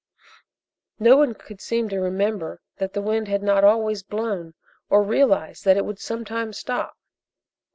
[0.97, 4.55] No one could seem to remember that the wind had not always blown,
[4.89, 6.97] or realize that it would sometime stop.